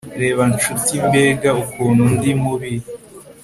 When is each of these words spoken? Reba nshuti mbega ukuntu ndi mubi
Reba 0.21 0.43
nshuti 0.53 0.91
mbega 1.07 1.49
ukuntu 1.63 2.03
ndi 2.15 2.31
mubi 2.41 2.73